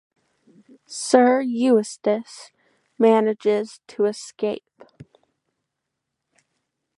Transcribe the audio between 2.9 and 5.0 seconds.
manages to escape.